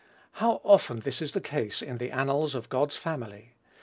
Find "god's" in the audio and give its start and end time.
2.69-2.97